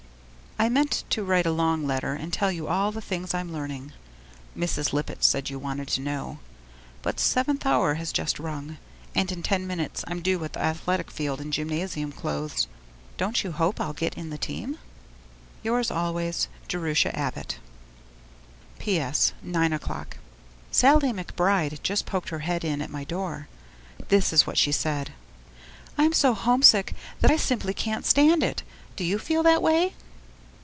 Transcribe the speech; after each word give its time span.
I 0.59 0.69
meant 0.69 1.05
to 1.09 1.23
write 1.23 1.47
a 1.47 1.51
long 1.51 1.87
letter 1.87 2.13
and 2.13 2.31
tell 2.31 2.51
you 2.51 2.67
all 2.67 2.91
the 2.91 3.01
things 3.01 3.33
I'm 3.33 3.51
learning 3.51 3.93
(Mrs. 4.55 4.93
Lippett 4.93 5.23
said 5.23 5.49
you 5.49 5.57
wanted 5.57 5.87
to 5.87 6.01
know), 6.01 6.37
but 7.01 7.17
7th 7.17 7.65
hour 7.65 7.95
has 7.95 8.11
just 8.13 8.37
rung, 8.37 8.77
and 9.15 9.31
in 9.31 9.41
ten 9.41 9.65
minutes 9.65 10.03
I'm 10.05 10.21
due 10.21 10.43
at 10.43 10.53
the 10.53 10.61
athletic 10.61 11.09
field 11.09 11.41
in 11.41 11.51
gymnasium 11.51 12.11
clothes. 12.11 12.67
Don't 13.17 13.43
you 13.43 13.53
hope 13.53 13.81
I'll 13.81 13.91
get 13.93 14.13
in 14.13 14.29
the 14.29 14.37
team? 14.37 14.77
Yours 15.63 15.89
always, 15.89 16.47
Jerusha 16.67 17.17
Abbott 17.17 17.57
PS. 18.77 19.33
(9 19.41 19.73
o'clock.) 19.73 20.17
Sallie 20.69 21.11
McBride 21.11 21.81
just 21.81 22.05
poked 22.05 22.29
her 22.29 22.39
head 22.45 22.63
in 22.63 22.83
at 22.83 22.91
my 22.91 23.03
door. 23.03 23.47
This 24.09 24.31
is 24.31 24.45
what 24.45 24.59
she 24.59 24.71
said: 24.71 25.11
'I'm 25.97 26.13
so 26.13 26.35
homesick 26.35 26.93
that 27.19 27.31
I 27.31 27.35
simply 27.35 27.73
can't 27.73 28.05
stand 28.05 28.43
it. 28.43 28.61
Do 28.95 29.03
you 29.03 29.17
feel 29.17 29.41
that 29.41 29.63
way?' 29.63 29.95